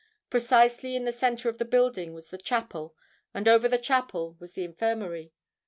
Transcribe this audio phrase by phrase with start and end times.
[0.31, 2.95] Precisely in the centre of the building was the chapel;
[3.35, 5.31] and over the chapel was the infirmary.